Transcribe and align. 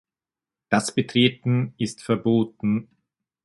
Das 0.69 0.95
Betreten 0.95 1.75
ist 1.77 2.01
verboten. 2.01 2.87